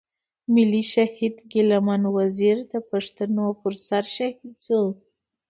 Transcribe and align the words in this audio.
ملي 0.53 0.81
شهيد 0.93 1.35
ګيله 1.51 1.77
من 1.87 2.01
وزير 2.17 2.57
د 2.71 2.73
پښتنو 2.91 3.45
پر 3.61 3.73
سر 3.87 4.03
شهيد 4.15 4.51
شو. 4.65 4.81